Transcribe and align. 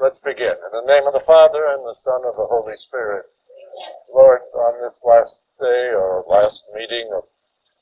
Let's 0.00 0.18
begin. 0.18 0.50
In 0.50 0.72
the 0.72 0.92
name 0.92 1.06
of 1.06 1.12
the 1.12 1.24
Father, 1.24 1.66
and 1.70 1.86
the 1.86 1.94
Son, 1.94 2.22
of 2.26 2.34
the 2.34 2.46
Holy 2.46 2.74
Spirit. 2.74 3.26
Lord, 4.12 4.40
on 4.52 4.82
this 4.82 5.02
last 5.04 5.46
day 5.60 5.92
or 5.94 6.24
last 6.26 6.66
meeting 6.74 7.10
of 7.14 7.22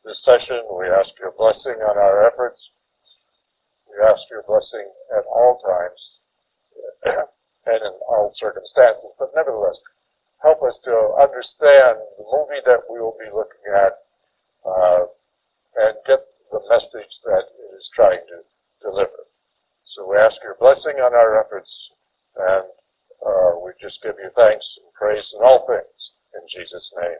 this 0.05 0.23
session, 0.23 0.63
we 0.79 0.89
ask 0.89 1.19
your 1.19 1.33
blessing 1.33 1.77
on 1.77 1.97
our 1.97 2.27
efforts. 2.27 2.71
We 3.89 4.05
ask 4.07 4.29
your 4.31 4.43
blessing 4.47 4.87
at 5.17 5.25
all 5.25 5.59
times 5.65 6.19
and 7.67 7.83
in 7.83 7.93
all 8.07 8.29
circumstances, 8.29 9.11
but 9.19 9.31
nevertheless, 9.35 9.81
help 10.43 10.63
us 10.63 10.79
to 10.85 11.17
understand 11.19 11.97
the 12.19 12.25
movie 12.31 12.61
that 12.67 12.83
we 12.91 13.01
will 13.01 13.17
be 13.19 13.31
looking 13.33 13.73
at 13.75 13.99
uh, 14.67 15.05
and 15.77 15.97
get 16.07 16.21
the 16.51 16.61
message 16.69 17.23
that 17.25 17.45
it 17.59 17.77
is 17.77 17.89
trying 17.89 18.21
to 18.29 18.43
deliver. 18.87 19.27
So 19.85 20.09
we 20.09 20.19
ask 20.19 20.43
your 20.43 20.57
blessing 20.61 20.97
on 20.97 21.15
our 21.15 21.43
efforts, 21.43 21.93
and 22.37 22.65
uh, 23.27 23.59
we 23.65 23.73
just 23.81 24.03
give 24.03 24.15
you 24.23 24.31
thanks 24.31 24.79
and 24.83 24.93
praise 24.95 25.35
in 25.37 25.45
all 25.45 25.67
things 25.67 26.13
in 26.35 26.41
Jesus' 26.49 26.95
name. 27.01 27.17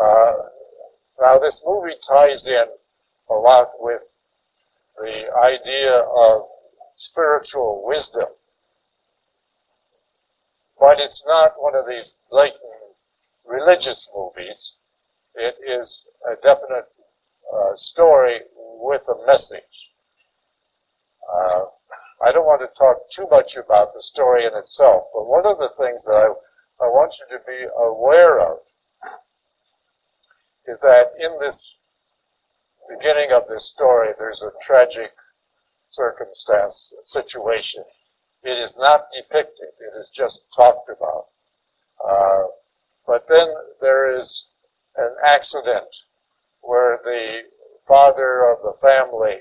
Uh, 0.00 0.32
now, 1.20 1.38
this 1.38 1.62
movie 1.66 1.94
ties 2.06 2.46
in 2.48 2.64
a 3.30 3.34
lot 3.34 3.70
with 3.78 4.02
the 4.98 5.24
idea 5.42 5.98
of 5.98 6.42
spiritual 6.92 7.82
wisdom, 7.86 8.28
but 10.78 11.00
it's 11.00 11.24
not 11.26 11.52
one 11.58 11.74
of 11.74 11.86
these 11.88 12.16
blatant 12.30 12.60
religious 13.46 14.10
movies. 14.14 14.76
It 15.34 15.56
is 15.66 16.06
a 16.30 16.36
definite 16.36 16.86
uh, 17.52 17.74
story 17.74 18.40
with 18.56 19.02
a 19.08 19.26
message. 19.26 19.93
I 22.24 22.32
don't 22.32 22.46
want 22.46 22.62
to 22.62 22.78
talk 22.78 23.10
too 23.10 23.26
much 23.30 23.56
about 23.56 23.92
the 23.92 24.00
story 24.00 24.46
in 24.46 24.56
itself, 24.56 25.08
but 25.12 25.26
one 25.26 25.44
of 25.44 25.58
the 25.58 25.68
things 25.76 26.06
that 26.06 26.16
I, 26.16 26.86
I 26.86 26.88
want 26.88 27.14
you 27.20 27.36
to 27.36 27.44
be 27.44 27.66
aware 27.76 28.40
of 28.40 28.60
is 30.66 30.78
that 30.80 31.12
in 31.18 31.38
this 31.38 31.76
beginning 32.88 33.32
of 33.32 33.46
this 33.46 33.68
story, 33.68 34.14
there's 34.18 34.42
a 34.42 34.52
tragic 34.62 35.10
circumstance, 35.84 36.94
situation. 37.02 37.84
It 38.42 38.58
is 38.58 38.78
not 38.78 39.08
depicted, 39.14 39.68
it 39.78 39.98
is 40.00 40.08
just 40.08 40.46
talked 40.56 40.88
about. 40.88 41.24
Uh, 42.02 42.44
but 43.06 43.22
then 43.28 43.48
there 43.82 44.16
is 44.16 44.48
an 44.96 45.14
accident 45.26 45.94
where 46.62 47.00
the 47.04 47.42
father 47.86 48.50
of 48.50 48.62
the 48.62 48.78
family 48.80 49.40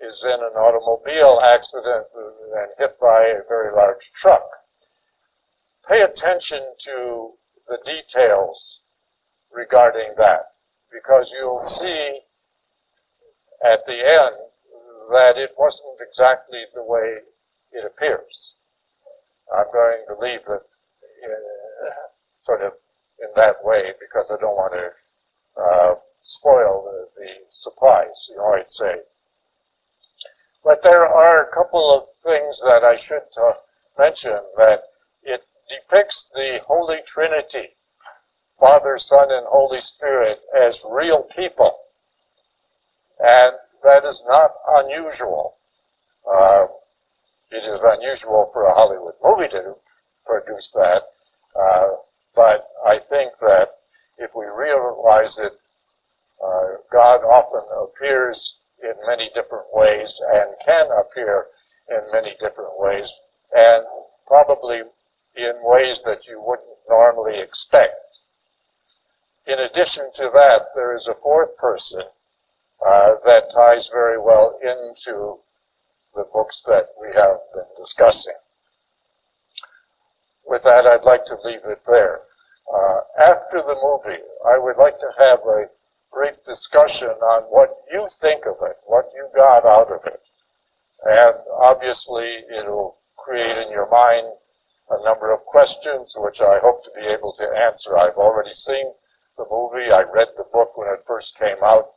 is 0.00 0.24
in 0.24 0.30
an 0.30 0.56
automobile 0.56 1.40
accident 1.40 2.06
and 2.14 2.68
hit 2.78 2.98
by 3.00 3.22
a 3.24 3.48
very 3.48 3.74
large 3.74 4.12
truck. 4.12 4.44
Pay 5.88 6.02
attention 6.02 6.62
to 6.80 7.32
the 7.68 7.78
details 7.84 8.80
regarding 9.52 10.14
that 10.18 10.52
because 10.92 11.32
you'll 11.32 11.58
see 11.58 12.20
at 13.64 13.84
the 13.86 13.94
end 13.94 14.36
that 15.10 15.34
it 15.36 15.54
wasn't 15.58 15.98
exactly 16.00 16.64
the 16.74 16.82
way 16.82 17.18
it 17.72 17.84
appears. 17.84 18.56
I'm 19.54 19.66
going 19.72 20.04
to 20.08 20.18
leave 20.20 20.40
it 20.40 20.62
uh, 21.26 21.90
sort 22.36 22.62
of 22.62 22.72
in 23.20 23.28
that 23.36 23.64
way 23.64 23.92
because 24.00 24.30
I 24.30 24.40
don't 24.40 24.56
want 24.56 24.74
to 24.74 25.62
uh, 25.62 25.94
spoil 26.20 26.82
the, 26.82 27.08
the 27.20 27.30
surprise, 27.50 28.30
you 28.30 28.38
might 28.38 28.68
say. 28.68 28.96
But 30.66 30.82
there 30.82 31.06
are 31.06 31.44
a 31.44 31.54
couple 31.54 31.94
of 31.96 32.08
things 32.24 32.60
that 32.66 32.82
I 32.82 32.96
should 32.96 33.22
uh, 33.40 33.52
mention 33.96 34.36
that 34.56 34.82
it 35.22 35.40
depicts 35.70 36.28
the 36.34 36.58
Holy 36.66 36.98
Trinity, 37.06 37.68
Father, 38.58 38.98
Son, 38.98 39.30
and 39.30 39.46
Holy 39.46 39.80
Spirit 39.80 40.40
as 40.60 40.84
real 40.90 41.22
people. 41.22 41.78
And 43.20 43.52
that 43.84 44.04
is 44.04 44.24
not 44.28 44.50
unusual. 44.78 45.54
Uh, 46.28 46.66
it 47.52 47.62
is 47.62 47.80
unusual 47.84 48.50
for 48.52 48.64
a 48.64 48.74
Hollywood 48.74 49.14
movie 49.22 49.48
to 49.48 49.76
produce 50.26 50.72
that, 50.72 51.02
uh, 51.54 51.86
but 52.34 52.66
I 52.84 52.98
think 52.98 53.34
that 53.40 53.68
if 54.18 54.34
we 54.34 54.46
realize 54.46 55.38
it 55.38 55.52
uh, 56.42 56.82
God 56.90 57.22
often 57.22 57.62
appears 57.84 58.58
in 58.82 58.94
many 59.06 59.30
different 59.34 59.66
ways 59.72 60.20
and 60.32 60.50
can 60.64 60.86
appear 60.98 61.46
in 61.88 62.00
many 62.12 62.34
different 62.40 62.78
ways, 62.78 63.20
and 63.52 63.84
probably 64.26 64.82
in 65.36 65.54
ways 65.62 66.00
that 66.04 66.26
you 66.26 66.40
wouldn't 66.40 66.78
normally 66.88 67.38
expect. 67.38 68.20
In 69.46 69.58
addition 69.60 70.10
to 70.14 70.30
that, 70.34 70.68
there 70.74 70.94
is 70.94 71.06
a 71.06 71.14
fourth 71.14 71.56
person 71.56 72.02
uh, 72.84 73.14
that 73.24 73.50
ties 73.54 73.88
very 73.88 74.18
well 74.18 74.58
into 74.62 75.38
the 76.14 76.24
books 76.32 76.62
that 76.66 76.88
we 77.00 77.08
have 77.14 77.38
been 77.54 77.68
discussing. 77.76 78.34
With 80.46 80.64
that, 80.64 80.86
I'd 80.86 81.04
like 81.04 81.24
to 81.26 81.36
leave 81.44 81.64
it 81.64 81.80
there. 81.86 82.18
Uh, 82.72 83.00
after 83.18 83.58
the 83.62 83.76
movie, 83.82 84.22
I 84.46 84.58
would 84.58 84.76
like 84.76 84.98
to 84.98 85.12
have 85.18 85.40
a 85.40 85.66
brief 86.12 86.36
discussion 86.44 87.08
on 87.08 87.42
what 87.44 87.70
you 87.92 88.06
think 88.20 88.46
of 88.46 88.56
it, 88.62 88.76
what 88.86 89.06
you 89.14 89.28
got 89.34 89.64
out 89.66 89.90
of 89.92 90.04
it. 90.06 90.20
And 91.04 91.34
obviously, 91.60 92.42
it'll 92.58 92.96
create 93.16 93.56
in 93.58 93.70
your 93.70 93.88
mind 93.90 94.26
a 94.90 95.04
number 95.04 95.32
of 95.32 95.40
questions, 95.46 96.14
which 96.18 96.40
I 96.40 96.58
hope 96.60 96.84
to 96.84 96.90
be 96.94 97.06
able 97.06 97.32
to 97.34 97.48
answer. 97.56 97.98
I've 97.98 98.16
already 98.16 98.52
seen 98.52 98.92
the 99.36 99.44
movie. 99.50 99.92
I 99.92 100.02
read 100.02 100.28
the 100.36 100.46
book 100.52 100.76
when 100.76 100.88
it 100.88 101.04
first 101.06 101.38
came 101.38 101.62
out. 101.62 101.90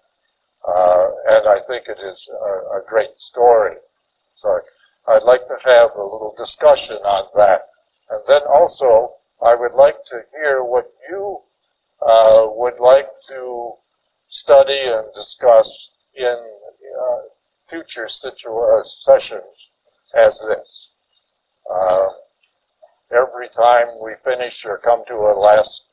Uh, 0.67 1.07
and 1.29 1.47
I 1.47 1.59
think 1.67 1.87
it 1.87 1.99
is 2.03 2.29
a, 2.33 2.79
a 2.79 2.81
great 2.87 3.15
story. 3.15 3.75
So 4.35 4.59
I'd 5.07 5.23
like 5.23 5.45
to 5.45 5.57
have 5.65 5.91
a 5.95 6.03
little 6.03 6.33
discussion 6.37 6.97
on 6.97 7.27
that. 7.35 7.61
And 8.09 8.21
then 8.27 8.41
also, 8.51 9.13
I 9.45 9.55
would 9.55 9.73
like 9.73 9.95
to 10.09 10.21
hear 10.31 10.63
what 10.63 10.91
you 11.09 11.39
uh, 12.01 12.47
would 12.47 12.79
like 12.79 13.07
to 13.29 13.73
study 14.29 14.79
and 14.85 15.11
discuss 15.13 15.91
in 16.15 16.25
uh, 17.01 17.17
future 17.67 18.05
situa- 18.05 18.85
sessions 18.85 19.69
as 20.15 20.39
this. 20.47 20.91
Uh, 21.69 22.07
every 23.11 23.49
time 23.49 23.87
we 24.03 24.13
finish 24.23 24.65
or 24.65 24.77
come 24.77 25.03
to 25.07 25.15
a 25.15 25.33
last 25.37 25.89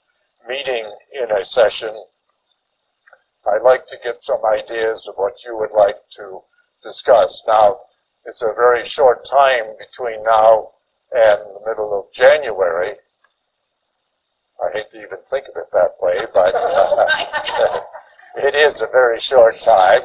meeting 0.49 0.91
in 1.13 1.31
a 1.33 1.45
session, 1.45 1.91
I'd 3.47 3.63
like 3.63 3.87
to 3.87 3.97
get 4.03 4.21
some 4.21 4.41
ideas 4.45 5.07
of 5.09 5.15
what 5.17 5.45
you 5.45 5.57
would 5.57 5.73
like 5.73 5.97
to 6.17 6.41
discuss. 6.83 7.43
Now, 7.47 7.79
it's 8.27 8.43
a 8.43 8.53
very 8.55 8.85
short 8.85 9.25
time 9.25 9.65
between 9.79 10.23
now 10.25 10.71
and 11.13 11.41
the 11.41 11.61
middle 11.67 11.99
of 11.99 12.13
January. 12.13 12.95
I 14.63 14.73
hate 14.73 14.91
to 14.91 14.99
even 14.99 15.19
think 15.31 15.47
of 15.49 15.57
it 15.57 15.71
that 15.73 15.93
way, 16.01 16.27
but 16.35 16.55
uh, 16.55 17.81
it 18.37 18.55
is 18.55 18.81
a 18.81 18.87
very 18.87 19.19
short 19.19 19.61
time, 19.61 20.03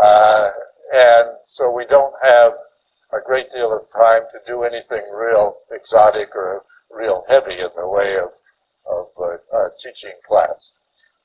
uh, 0.00 0.50
and 0.92 1.28
so 1.42 1.70
we 1.70 1.84
don't 1.86 2.14
have 2.22 2.52
a 3.12 3.18
great 3.24 3.50
deal 3.50 3.72
of 3.72 3.90
time 3.90 4.22
to 4.32 4.38
do 4.46 4.62
anything 4.62 5.02
real 5.14 5.56
exotic 5.70 6.34
or 6.34 6.64
real 6.90 7.24
heavy 7.28 7.60
in 7.60 7.68
the 7.76 7.86
way 7.86 8.16
of, 8.16 8.30
of 8.90 9.06
uh, 9.54 9.68
teaching 9.82 10.14
class. 10.26 10.72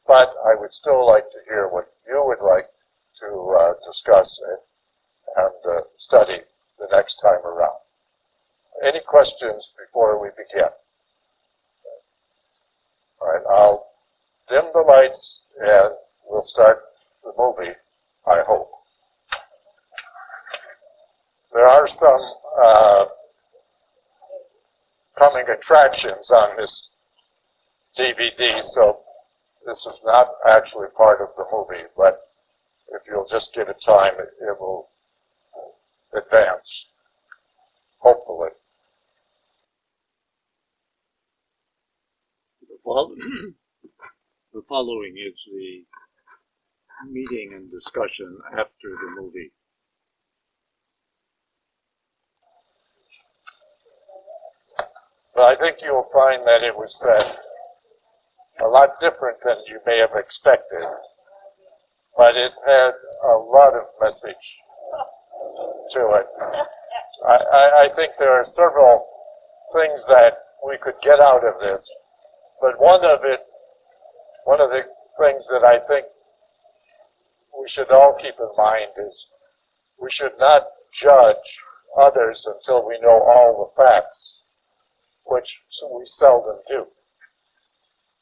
But 0.06 0.34
I 0.46 0.56
would 0.60 0.72
still 0.72 1.06
like 1.06 1.30
to 1.32 1.40
hear 1.48 1.68
what 1.68 1.88
you 2.08 2.22
would 2.26 2.42
like 2.46 2.68
to 3.20 3.58
uh, 3.60 3.74
discuss 3.86 4.40
and, 4.46 5.46
and 5.46 5.78
uh, 5.78 5.82
study 5.96 6.40
the 6.78 6.88
next 6.92 7.16
time 7.16 7.46
around. 7.46 7.80
Any 8.84 9.00
questions 9.00 9.74
before 9.80 10.22
we 10.22 10.30
begin? 10.30 10.70
All 13.22 13.28
right, 13.30 13.44
I'll 13.50 13.88
dim 14.50 14.66
the 14.74 14.82
lights 14.82 15.48
and 15.62 15.96
we'll 16.34 16.42
start 16.42 16.82
the 17.24 17.32
movie, 17.38 17.74
I 18.26 18.42
hope. 18.48 18.72
There 21.54 21.68
are 21.68 21.88
some 21.88 22.20
uh, 22.60 23.06
coming 25.16 25.46
attractions 25.48 26.32
on 26.32 26.58
this 26.58 26.90
DVD, 27.96 28.64
so 28.64 29.02
this 29.68 29.86
is 29.86 30.02
not 30.04 30.30
actually 30.50 30.88
part 30.98 31.22
of 31.22 31.28
the 31.38 31.46
movie, 31.56 31.86
but 31.96 32.22
if 32.94 33.04
you'll 33.08 33.28
just 33.28 33.54
give 33.54 33.70
it 33.70 33.80
time, 33.86 34.14
it, 34.18 34.30
it 34.42 34.60
will 34.60 34.88
advance, 36.16 36.88
hopefully. 38.00 38.50
Well, 42.84 43.14
the 44.54 44.64
following 44.68 45.16
is 45.16 45.40
the 45.46 45.86
meeting 47.10 47.52
and 47.54 47.72
discussion 47.72 48.38
after 48.52 48.90
the 49.02 49.22
movie. 49.22 49.52
But 55.36 55.44
I 55.44 55.56
think 55.56 55.78
you'll 55.82 56.08
find 56.14 56.46
that 56.46 56.64
it 56.64 56.76
was 56.76 56.94
said 57.00 57.38
a 58.62 58.68
lot 58.68 59.00
different 59.02 59.38
than 59.44 59.58
you 59.68 59.80
may 59.86 59.98
have 59.98 60.16
expected. 60.16 60.84
But 62.16 62.36
it 62.36 62.52
had 62.66 62.94
a 63.26 63.38
lot 63.38 63.74
of 63.74 63.86
message 64.00 64.60
to 65.92 66.00
it. 66.00 66.28
I, 67.28 67.86
I 67.86 67.90
think 67.96 68.14
there 68.20 68.34
are 68.34 68.46
several 68.46 69.08
things 69.74 70.06
that 70.06 70.38
we 70.68 70.78
could 70.78 70.96
get 71.02 71.20
out 71.20 71.44
of 71.44 71.60
this. 71.60 71.90
But 72.62 72.80
one 72.80 73.04
of 73.04 73.20
it, 73.24 73.40
one 74.46 74.62
of 74.62 74.70
the 74.70 74.84
things 75.20 75.48
that 75.48 75.64
I 75.66 75.80
think 75.88 76.06
we 77.64 77.70
should 77.70 77.90
all 77.92 78.14
keep 78.22 78.36
in 78.38 78.50
mind 78.58 78.92
is 79.08 79.26
we 80.02 80.12
should 80.12 80.34
not 80.38 80.64
judge 80.94 81.58
others 81.98 82.46
until 82.46 82.86
we 82.86 83.00
know 83.00 83.22
all 83.24 83.64
the 83.64 83.82
facts, 83.82 84.42
which 85.26 85.62
we 85.96 86.02
seldom 86.04 86.58
do. 86.68 86.86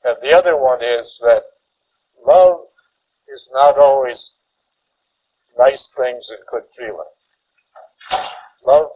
And 0.03 0.17
the 0.21 0.38
other 0.38 0.55
one 0.55 0.83
is 0.83 1.17
that 1.23 1.41
love 2.23 2.59
is 3.33 3.49
not 3.51 3.79
always 3.79 4.35
nice 5.57 5.91
things 5.97 6.29
and 6.29 6.39
good 6.51 6.69
feeling. 6.77 7.09
Love 8.63 8.91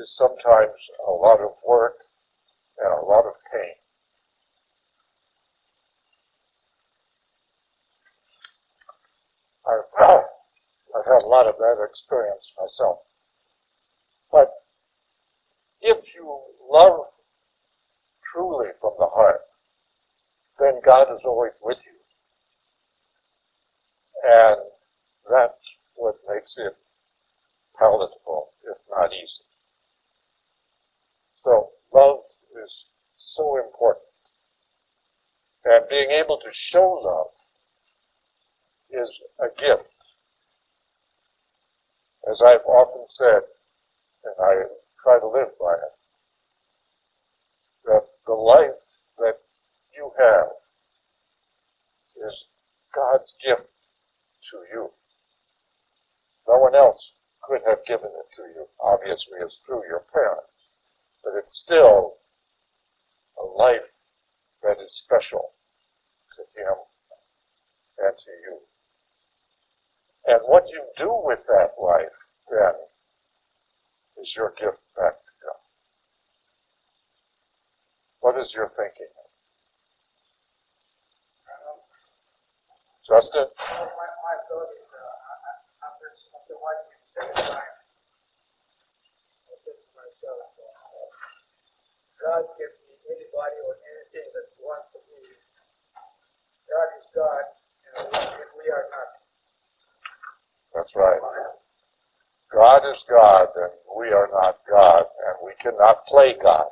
is 0.00 0.16
sometimes 0.16 0.72
a 1.06 1.10
lot 1.10 1.40
of 1.40 1.50
work 1.68 1.96
and 2.78 2.94
a 2.94 3.04
lot 3.04 3.26
of 3.26 3.34
pain. 3.52 3.74
I've, 9.68 10.24
I've 11.02 11.12
had 11.12 11.22
a 11.22 11.28
lot 11.28 11.48
of 11.48 11.56
that 11.58 11.84
experience 11.88 12.54
myself. 12.60 12.98
But 14.30 14.50
if 15.80 16.14
you 16.14 16.40
love 16.70 17.06
truly 18.32 18.68
from 18.80 18.92
the 18.98 19.06
heart, 19.06 19.40
then 20.60 20.80
God 20.84 21.12
is 21.12 21.24
always 21.24 21.58
with 21.62 21.84
you. 21.86 21.92
And 24.24 24.56
that's 25.28 25.76
what 25.96 26.14
makes 26.32 26.56
it 26.58 26.76
palatable, 27.78 28.46
if 28.70 28.78
not 28.96 29.12
easy. 29.12 29.42
So 31.34 31.70
love 31.92 32.20
is 32.62 32.86
so 33.16 33.56
important. 33.58 34.06
And 35.64 35.88
being 35.88 36.10
able 36.10 36.38
to 36.38 36.50
show 36.52 37.00
love 37.02 37.32
is 38.90 39.20
a 39.40 39.48
gift. 39.60 39.96
As 42.28 42.40
I've 42.40 42.64
often 42.66 43.04
said, 43.04 43.42
and 44.24 44.34
I 44.38 44.62
try 45.02 45.18
to 45.18 45.26
live 45.26 45.58
by 45.58 45.72
it, 45.74 45.92
that 47.84 48.06
the 48.26 48.34
life 48.34 48.80
that 49.18 49.36
you 49.96 50.12
have 50.18 50.52
is 52.26 52.46
God's 52.94 53.36
gift 53.44 53.72
to 54.50 54.58
you. 54.72 54.90
No 56.46 56.58
one 56.58 56.74
else 56.74 57.16
could 57.42 57.62
have 57.66 57.84
given 57.86 58.10
it 58.10 58.34
to 58.36 58.42
you. 58.42 58.66
Obviously, 58.80 59.38
it's 59.40 59.58
through 59.66 59.82
your 59.88 60.04
parents. 60.12 60.68
But 61.24 61.34
it's 61.36 61.56
still 61.58 62.14
a 63.38 63.44
life 63.44 63.90
that 64.62 64.80
is 64.80 64.94
special 64.94 65.52
to 66.36 66.42
Him 66.60 66.74
and 67.98 68.16
to 68.16 68.30
you. 68.46 68.58
And 70.26 70.40
what 70.46 70.70
you 70.72 70.84
do 70.96 71.10
with 71.24 71.44
that 71.48 71.70
life, 71.82 72.20
then, 72.50 72.74
is 74.22 74.36
your 74.36 74.54
gift 74.58 74.82
back 74.96 75.14
to 75.16 75.32
God. 75.44 75.60
What 78.20 78.38
is 78.40 78.54
your 78.54 78.70
thinking? 78.76 79.08
Justin? 83.06 83.46
uh, 83.46 83.84
uh, 90.24 91.10
God 92.22 92.44
be 92.58 92.94
anybody 93.10 93.58
or 93.66 93.74
anything 93.82 94.28
that 94.34 94.46
He 94.54 94.62
wants 94.62 94.88
to 94.94 95.00
be. 95.02 95.18
God 96.70 96.88
is 97.00 97.06
God, 97.14 97.44
and 97.98 98.06
we, 98.06 98.20
and 98.42 98.52
we 98.62 98.66
are 98.70 98.86
not. 98.92 99.08
That's 100.74 100.94
right. 100.96 101.20
God 102.72 102.88
is 102.90 103.04
God, 103.04 103.48
and 103.56 103.72
we 104.00 104.08
are 104.16 104.28
not 104.32 104.56
God, 104.64 105.04
and 105.04 105.36
we 105.44 105.52
cannot 105.60 106.06
play 106.06 106.32
God. 106.42 106.68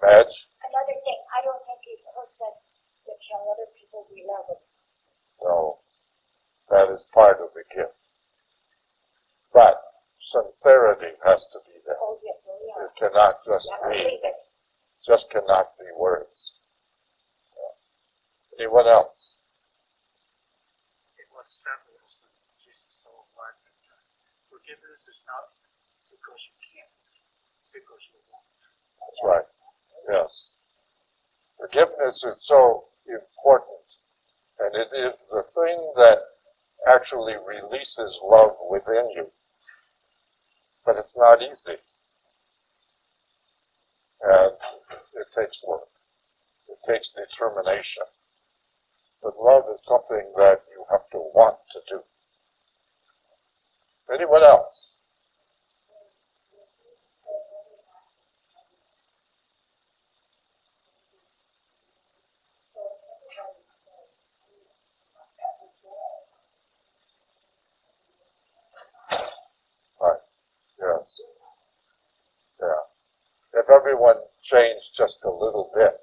Madge? 0.00 0.32
Another 0.64 0.96
thing, 1.04 1.20
I 1.36 1.44
don't 1.44 1.60
think 1.68 1.80
it 1.84 2.00
hurts 2.16 2.40
us 2.40 2.68
to 3.04 3.12
tell 3.28 3.44
other 3.52 3.68
people 3.76 4.08
we 4.08 4.24
love 4.24 4.48
them. 4.48 4.56
No. 5.44 5.78
That 6.70 6.88
is 6.94 7.10
part 7.12 7.40
of 7.44 7.52
the 7.52 7.64
gift. 7.68 7.92
But 9.52 9.82
sincerity 10.18 11.12
has 11.22 11.44
to 11.52 11.58
be 11.66 11.76
there. 11.84 11.96
Oh, 12.00 12.16
yes, 12.24 12.48
oh, 12.48 12.84
It 12.84 12.90
cannot 12.96 13.44
just 13.44 13.70
Never 13.82 13.92
be, 13.92 14.00
it. 14.00 14.34
just 15.04 15.30
cannot 15.30 15.66
be 15.78 15.92
words. 15.98 16.56
Yeah. 17.52 18.64
Anyone 18.64 18.86
else? 18.88 19.36
it 21.20 21.28
was 21.36 21.46
established 21.52 22.16
when 22.24 22.32
Jesus 22.56 23.00
told 23.04 23.24
Mark 23.36 23.56
that 23.64 23.76
uh, 23.92 24.55
forgiveness 24.66 25.06
is 25.06 25.22
not 25.30 25.46
because 26.10 26.42
you 26.50 26.56
can't, 26.74 26.90
it's 27.54 27.70
because 27.70 28.02
you 28.10 28.18
won't. 28.26 28.50
That's 28.98 29.22
right. 29.22 29.48
Yes. 30.10 30.56
Forgiveness 31.58 32.24
is 32.24 32.46
so 32.46 32.84
important, 33.06 33.86
and 34.58 34.74
it 34.74 34.90
is 35.06 35.14
the 35.30 35.44
thing 35.54 35.92
that 35.96 36.18
actually 36.90 37.34
releases 37.46 38.18
love 38.24 38.56
within 38.68 39.08
you. 39.14 39.26
But 40.84 40.96
it's 40.96 41.16
not 41.16 41.42
easy. 41.42 41.78
And 44.22 44.52
it 45.14 45.26
takes 45.34 45.62
work. 45.66 45.86
It 46.68 46.78
takes 46.86 47.14
determination. 47.14 48.02
But 49.22 49.38
love 49.38 49.64
is 49.70 49.84
something 49.84 50.32
that 50.36 50.62
you 50.70 50.84
have 50.90 51.08
to 51.12 51.18
want 51.18 51.56
to 51.70 51.80
do. 51.88 52.00
Anyone 54.12 54.44
else? 54.44 54.92
Right. 70.00 70.18
Yes. 70.80 71.20
Yeah. 72.60 73.60
If 73.60 73.70
everyone 73.70 74.16
changed 74.40 74.96
just 74.96 75.24
a 75.24 75.30
little 75.30 75.70
bit 75.74 75.98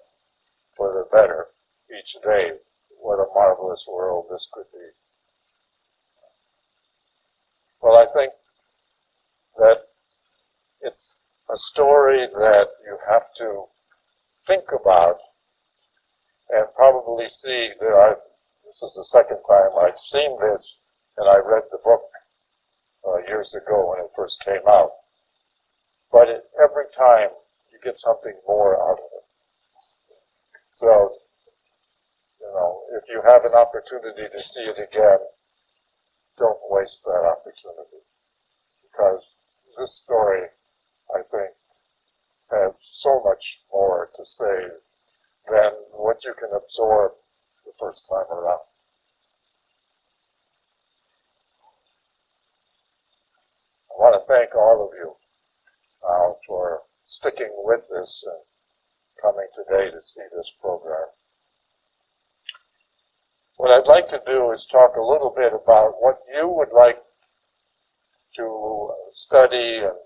for 0.76 0.92
the 0.94 1.06
better 1.12 1.48
each 1.98 2.16
day, 2.24 2.52
what 3.00 3.20
a 3.20 3.28
marvelous 3.34 3.86
world 3.90 4.26
this 4.30 4.50
could 4.54 4.66
be. 4.74 4.88
Well, 7.82 7.98
I 7.98 8.12
think 8.14 8.34
that 9.64 9.80
it's 10.82 11.20
a 11.50 11.56
story 11.56 12.28
that 12.28 12.68
you 12.86 12.98
have 13.10 13.24
to 13.38 13.64
think 14.46 14.66
about 14.76 15.18
and 16.50 16.68
probably 16.76 17.28
see 17.28 17.72
that 17.80 17.96
I, 17.96 18.14
this 18.66 18.84
is 18.84 18.96
the 18.96 19.06
second 19.06 19.40
time 19.48 19.72
I've 19.80 19.98
seen 19.98 20.36
this 20.40 20.80
and 21.18 21.30
I 21.30 21.38
read 21.38 21.64
the 21.72 21.80
book 21.84 22.04
uh, 23.08 23.18
years 23.28 23.56
ago 23.56 23.90
when 23.90 24.00
it 24.04 24.12
first 24.16 24.44
came 24.44 24.68
out. 24.68 24.92
But 26.12 26.30
it, 26.30 26.44
every 26.62 26.86
time 26.96 27.30
you 27.72 27.80
get 27.84 27.98
something 27.98 28.34
more 28.48 28.76
out 28.78 29.00
of 29.00 29.10
it. 29.18 29.26
So, 30.68 31.16
you 32.42 32.48
know, 32.54 32.82
if 32.98 33.04
you 33.10 33.22
have 33.26 33.46
an 33.46 33.56
opportunity 33.56 34.28
to 34.30 34.44
see 34.44 34.62
it 34.62 34.78
again, 34.78 35.20
don't 36.38 36.60
waste 36.70 37.04
that 37.06 37.24
opportunity. 37.26 38.02
Because 38.84 39.34
this 39.78 39.96
story, 39.96 40.48
I 41.16 41.22
think, 41.30 41.52
has 42.52 42.80
so 42.82 43.22
much 43.24 43.62
more 43.72 44.10
to 44.16 44.26
say 44.26 44.68
than 45.50 45.72
what 45.92 46.24
you 46.26 46.34
can 46.34 46.50
absorb 46.56 47.14
the 47.66 47.72
first 47.80 48.10
time 48.10 48.38
around. 48.38 48.60
I 53.92 54.02
want 54.02 54.22
to 54.22 54.34
thank 54.34 54.56
all 54.56 54.88
of 54.88 54.98
you 54.98 55.16
uh, 56.08 56.34
for 56.48 56.82
sticking 57.04 57.52
with 57.64 57.88
this 57.90 58.24
and 58.28 58.40
coming 59.22 59.48
today 59.56 59.92
to 59.92 60.02
see 60.02 60.24
this 60.36 60.52
program. 60.62 61.08
What 63.58 63.72
I'd 63.72 63.88
like 63.88 64.08
to 64.10 64.22
do 64.26 64.52
is 64.52 64.66
talk 64.66 64.96
a 64.98 65.02
little 65.02 65.34
bit 65.36 65.54
about 65.54 66.02
what 66.02 66.20
you 66.34 66.48
would 66.50 66.74
like 66.74 67.00
to 68.36 68.44
study 69.14 69.80
and 69.80 69.98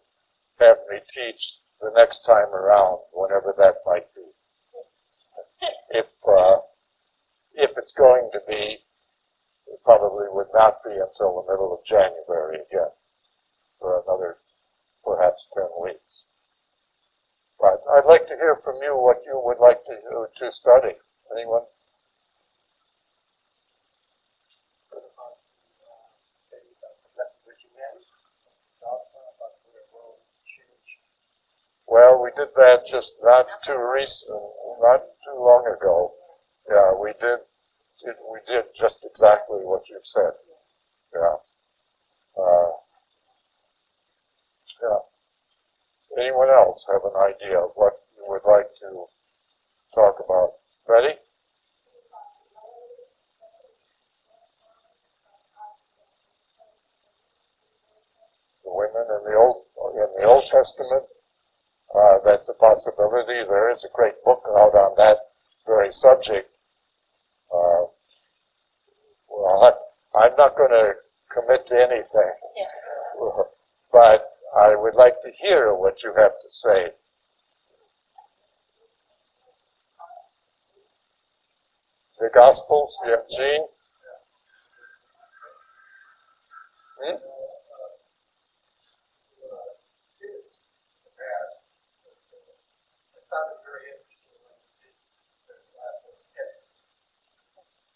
have 0.59 0.77
me 0.89 0.99
teach 1.09 1.59
the 1.81 1.91
next 1.95 2.25
time 2.25 2.49
around, 2.53 2.99
whenever 3.13 3.53
that 3.57 3.75
might 3.85 4.07
be. 4.13 4.21
If, 5.91 6.07
uh, 6.27 6.57
if 7.53 7.71
it's 7.77 7.93
going 7.93 8.29
to 8.33 8.39
be, 8.47 8.77
it 9.67 9.79
probably 9.83 10.25
would 10.29 10.47
not 10.53 10.83
be 10.83 10.91
until 10.91 11.41
the 11.41 11.51
middle 11.51 11.73
of 11.73 11.85
January 11.85 12.57
again, 12.57 12.91
for 13.79 14.03
another 14.03 14.35
perhaps 15.03 15.49
10 15.53 15.63
weeks. 15.81 16.27
But 17.59 17.81
I'd 17.95 18.05
like 18.05 18.27
to 18.27 18.35
hear 18.35 18.55
from 18.63 18.75
you 18.83 18.95
what 18.95 19.17
you 19.25 19.39
would 19.43 19.59
like 19.59 19.77
to, 19.85 20.27
to 20.45 20.51
study. 20.51 20.93
Anyone? 21.31 21.63
Well, 31.87 32.16
we 32.27 32.43
did 32.43 32.51
that 32.55 32.83
just 32.85 33.13
not 33.23 33.45
too 33.63 33.79
recent, 33.79 34.35
not 34.81 34.99
too 34.99 35.39
long 35.39 35.63
ago. 35.63 36.11
Yeah, 36.69 36.91
we 36.99 37.13
did, 37.21 37.39
we 38.03 38.39
did 38.45 38.65
just 38.75 39.07
exactly 39.09 39.59
what 39.63 39.87
you've 39.87 40.03
said. 40.03 40.31
Yeah. 41.15 41.35
Uh, 42.37 42.71
yeah. 44.83 46.19
Anyone 46.19 46.49
else 46.49 46.85
have 46.91 47.01
an 47.05 47.15
idea 47.15 47.59
of 47.59 47.71
what 47.75 47.93
you 48.17 48.25
would 48.27 48.43
like 48.45 48.67
to 48.81 49.05
talk 49.95 50.15
about? 50.19 50.51
Ready? 50.89 51.15
The 58.65 58.71
women 58.73 59.07
in 59.15 59.31
the 59.31 59.37
old 59.37 59.63
in 59.95 60.21
the 60.21 60.27
Old 60.27 60.43
Testament. 60.43 61.05
That's 62.27 62.49
a 62.49 62.53
possibility. 62.55 63.41
There 63.47 63.69
is 63.69 63.85
a 63.85 63.95
great 63.95 64.21
book 64.25 64.43
out 64.49 64.75
on 64.75 64.95
that 64.97 65.17
very 65.65 65.89
subject. 65.89 66.51
Uh, 67.53 67.85
well, 69.29 69.79
I'm 70.13 70.35
not 70.37 70.57
going 70.57 70.71
to 70.71 70.93
commit 71.33 71.65
to 71.67 71.81
anything, 71.81 72.33
but 73.93 74.29
I 74.59 74.75
would 74.75 74.95
like 74.95 75.21
to 75.21 75.31
hear 75.41 75.73
what 75.73 76.03
you 76.03 76.13
have 76.17 76.33
to 76.41 76.49
say. 76.49 76.89
The 82.19 82.29
Gospels, 82.33 82.97
yeah, 83.05 83.15
Gene? 83.29 83.67
Hmm? 87.05 87.15
It 93.17 93.23
sounded 93.29 93.59
very 93.65 93.85
interesting 93.91 94.39
when 94.47 94.55
you 94.79 94.87
did 95.47 95.59
the 95.59 95.77
last 95.77 95.99
one. 96.07 96.15
Yes. 96.31 96.53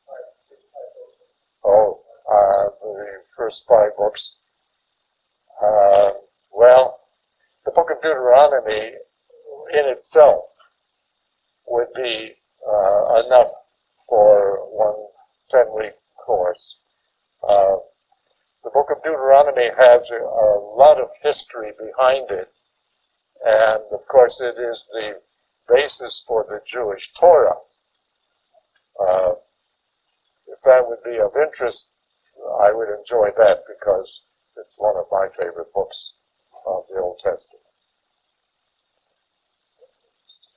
Right, 0.07 0.27
which 0.51 0.65
type 0.69 0.91
of- 1.01 1.15
Oh, 1.63 2.03
uh, 2.27 2.69
the 2.93 3.05
first 3.35 3.65
five 3.67 3.95
books. 3.97 4.37
Uh, 5.61 6.11
well, 6.53 6.99
the 7.65 7.71
book 7.71 7.89
of 7.91 8.01
Deuteronomy 8.01 8.93
in 9.73 9.85
itself 9.89 10.43
would 11.67 11.87
be 11.95 12.33
uh, 12.67 13.23
enough 13.25 13.51
for 14.07 14.59
one 14.69 14.95
10 15.49 15.65
week 15.75 15.93
course. 16.25 16.79
Uh, 17.47 17.77
the 18.63 18.69
book 18.73 18.89
of 18.91 19.03
Deuteronomy 19.03 19.69
has 19.77 20.09
a, 20.11 20.17
a 20.17 20.47
lot 20.75 20.99
of 20.99 21.09
history 21.21 21.71
behind 21.77 22.29
it, 22.29 22.49
and 23.45 23.83
of 23.91 24.07
course, 24.07 24.39
it 24.41 24.59
is 24.59 24.87
the 24.91 25.19
basis 25.67 26.23
for 26.27 26.45
the 26.47 26.61
Jewish 26.65 27.13
Torah. 27.13 27.55
Uh, 28.99 29.31
if 30.47 30.61
that 30.65 30.87
would 30.87 31.03
be 31.03 31.17
of 31.19 31.31
interest, 31.35 31.93
I 32.59 32.71
would 32.71 32.89
enjoy 32.89 33.29
that 33.37 33.63
because 33.67 34.25
it's 34.57 34.77
one 34.77 34.97
of 34.97 35.05
my 35.11 35.27
favorite 35.37 35.73
books 35.73 36.13
of 36.65 36.83
the 36.89 36.99
Old 36.99 37.19
Testament. 37.23 37.63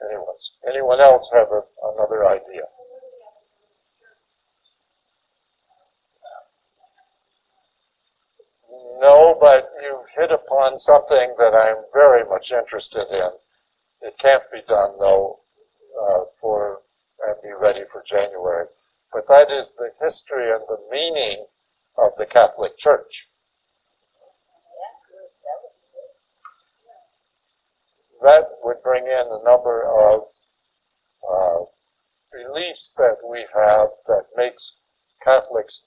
Anyways, 0.03 0.53
anyone 0.69 1.01
else 1.01 1.31
have 1.33 1.49
a, 1.51 1.63
another 1.95 2.27
idea? 2.27 2.65
No, 9.01 9.37
but 9.41 9.71
you've 9.83 10.09
hit 10.17 10.33
upon 10.33 10.79
something 10.79 11.35
that 11.39 11.55
I'm 11.55 11.85
very 11.93 12.25
much 12.25 12.53
interested 12.53 13.07
in. 13.11 13.31
It 14.03 14.19
can't 14.19 14.43
be 14.53 14.63
done 14.69 14.99
though 14.99 15.41
uh, 16.01 16.25
for 16.41 16.81
and 17.27 17.37
be 17.43 17.53
ready 17.53 17.85
for 17.91 18.03
January. 18.03 18.67
But 19.13 19.29
that 19.29 19.51
is 19.51 19.75
the 19.77 19.91
history 20.01 20.51
and 20.51 20.63
the 20.69 20.79
meaning 20.91 21.47
of 21.99 22.13
the 22.17 22.27
Catholic 22.27 22.77
Church. 22.77 23.29
That 28.23 28.49
would 28.63 28.83
bring 28.83 29.05
in 29.07 29.27
a 29.31 29.45
number 29.45 29.85
of 29.85 30.23
uh, 31.29 31.65
beliefs 32.33 32.93
that 32.97 33.19
we 33.29 33.47
have 33.55 33.89
that 34.07 34.25
makes 34.37 34.81
Catholics 35.23 35.87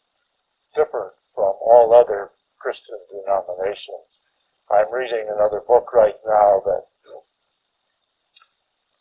different 0.76 1.14
from 1.34 1.54
all 1.62 1.94
other 1.94 2.32
Christian 2.60 2.98
denominations. 3.10 4.20
I'm 4.72 4.94
reading 4.94 5.28
another 5.30 5.62
book 5.68 5.94
right 5.94 6.18
now 6.26 6.62
that 6.66 6.84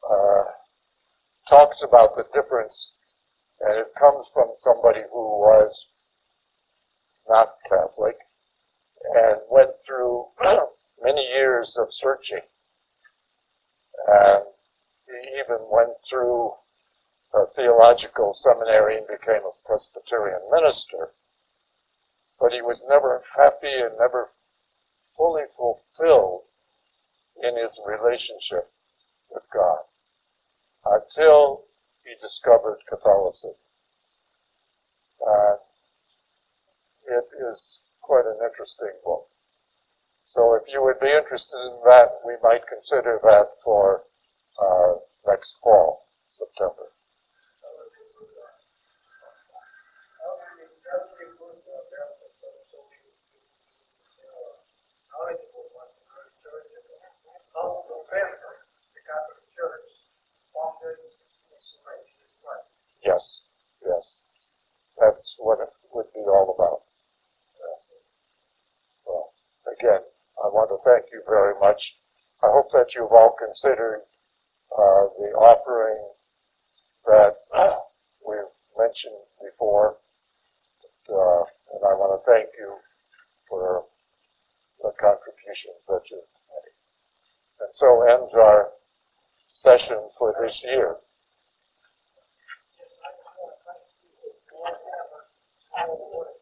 uh, 0.09 0.45
talks 1.49 1.83
about 1.83 2.15
the 2.15 2.25
difference, 2.33 2.97
and 3.61 3.79
it 3.79 3.89
comes 3.99 4.31
from 4.33 4.51
somebody 4.55 5.01
who 5.13 5.41
was 5.41 5.93
not 7.29 7.57
Catholic 7.69 8.17
and 9.15 9.41
went 9.51 9.71
through 9.87 10.27
many 11.03 11.27
years 11.27 11.77
of 11.77 11.93
searching. 11.93 12.43
And 14.07 14.45
he 15.07 15.39
even 15.39 15.67
went 15.71 15.93
through 16.09 16.53
a 17.35 17.47
theological 17.47 18.33
seminary 18.33 18.99
and 18.99 19.07
became 19.07 19.45
a 19.45 19.67
Presbyterian 19.67 20.41
minister. 20.51 21.11
But 22.41 22.53
he 22.53 22.63
was 22.63 22.87
never 22.89 23.25
happy 23.37 23.73
and 23.73 23.99
never 23.99 24.31
fully 25.17 25.45
fulfilled 25.57 26.45
in 27.43 27.57
his 27.57 27.81
relationship 27.87 28.71
with 29.31 29.45
God 29.53 29.81
until 30.85 31.65
he 32.05 32.15
discovered 32.21 32.79
Catholicism. 32.89 33.55
Uh, 35.27 35.57
it 37.09 37.29
is 37.51 37.87
quite 38.03 38.27
an 38.27 38.39
interesting 38.45 38.93
book. 39.05 39.27
So 40.25 40.55
if 40.55 40.63
you 40.69 40.83
would 40.83 40.99
be 41.01 41.11
interested 41.11 41.59
in 41.59 41.79
that, 41.85 42.19
we 42.27 42.35
might 42.43 42.67
consider 42.67 43.21
that 43.23 43.47
for 43.63 44.03
uh, 44.61 44.95
next 45.27 45.59
fall, 45.63 46.03
September. 46.29 46.87
The 58.07 59.03
Catholic 59.03 59.43
Church 59.51 59.89
founded 60.55 60.99
its 61.53 61.79
way, 61.83 61.99
its 62.23 62.37
way. 62.43 62.61
Yes, 63.05 63.43
yes. 63.85 64.27
That's 64.99 65.37
what 65.39 65.61
it 65.61 65.69
would 65.93 66.07
be 66.15 66.21
all 66.21 66.55
about. 66.55 66.83
Yeah. 67.59 67.79
Well, 69.07 69.33
again, 69.79 70.01
I 70.43 70.49
want 70.49 70.71
to 70.71 70.79
thank 70.85 71.13
you 71.13 71.23
very 71.29 71.55
much. 71.61 71.97
I 72.43 72.49
hope 72.51 72.71
that 72.73 72.95
you've 72.95 73.13
all 73.13 73.35
considered 73.39 74.01
uh, 74.73 75.05
the 75.19 75.31
offering 75.37 75.99
that 77.07 77.37
we've 78.29 78.39
mentioned 78.79 79.15
before. 79.43 79.97
Uh, 81.09 81.43
and 81.75 81.83
I 81.85 81.95
want 81.95 82.21
to 82.21 82.31
thank 82.31 82.49
you 82.59 82.75
for 83.49 83.85
the 84.83 84.91
contributions 85.01 85.87
that 85.89 86.03
you've 86.11 86.21
made. 86.21 86.77
And 87.61 87.73
so 87.73 88.03
ends 88.09 88.35
our 88.35 88.71
session 89.53 89.99
for 90.19 90.35
this 90.41 90.65
year. 90.65 90.97
Absolutely. 95.79 96.37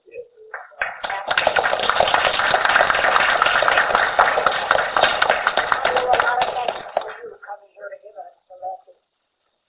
Well, 5.95 6.13
a 6.13 6.21
lot 6.21 6.39
of 6.39 6.51
thanks 6.55 6.81
for 7.01 7.11
you 7.23 7.33
coming 7.41 7.71
here 7.75 7.89
to 7.89 7.99
give 8.03 8.17
us 8.19 8.35
some 8.45 8.61
answers. 8.63 9.19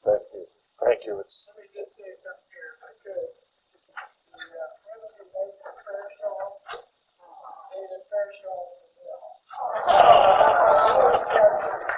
Thank 0.04 0.24
you. 0.34 0.44
Thank 0.84 1.00
you. 1.06 1.20
It's 1.20 1.50
Let 1.56 1.64
me 1.64 1.70
just 1.74 1.96
say 1.96 2.10
something 2.14 2.50
here, 2.52 2.76
if 2.76 2.84
I 2.84 2.92
could. 3.02 3.30
The, 4.36 4.42
uh, 4.42 4.70
whether 4.90 5.12
you 5.18 5.26
made 5.32 5.56
the 5.64 5.72
fair 5.86 6.06
show, 6.18 6.36
made 7.72 7.90
a 7.90 8.02
fair 8.10 8.30
show. 8.36 8.58
Always 10.96 11.26
got 11.30 11.56
some 11.58 11.96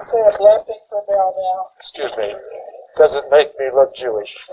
say 0.00 0.20
a 0.20 0.36
blessing 0.38 0.78
for 0.88 1.02
Mel 1.08 1.34
now. 1.36 1.66
Excuse 1.76 2.12
me. 2.16 2.34
Does 2.96 3.16
it 3.16 3.24
make 3.30 3.58
me 3.58 3.66
look 3.74 3.94
Jewish? 3.94 4.36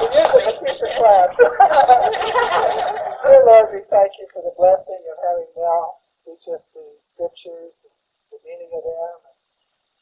It 0.00 0.16
is 0.16 0.32
in 0.32 0.44
the 0.48 0.56
future 0.56 0.88
class. 0.96 1.36
Dear 3.20 3.42
Lord, 3.44 3.68
we 3.68 3.84
thank 3.84 4.16
you 4.16 4.24
for 4.32 4.40
the 4.40 4.56
blessing 4.56 4.96
of 5.12 5.16
having 5.20 5.52
Mel 5.52 6.00
teach 6.24 6.48
us 6.48 6.72
the 6.72 6.80
scriptures, 6.96 7.84
the 8.32 8.40
meaning 8.40 8.72
of 8.72 8.80
them, 8.80 9.18
and 9.28 9.36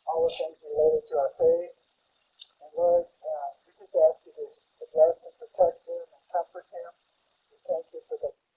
all 0.07 0.31
the 0.31 0.35
things 0.39 0.63
related 0.71 1.03
to 1.11 1.15
our 1.19 1.33
faith. 1.35 1.75
And 2.63 2.71
Lord, 2.79 3.11
uh, 3.11 3.49
we 3.67 3.75
just 3.75 3.99
ask 4.07 4.23
you 4.23 4.39
to, 4.39 4.47
to 4.47 4.85
bless 4.95 5.27
and 5.27 5.35
protect 5.43 5.83
him 5.83 5.99
and 5.99 6.23
comfort 6.31 6.67
him. 6.71 6.91
We 7.51 7.59
thank 7.67 7.91
you 7.91 8.01
for 8.07 8.23
the 8.23 8.38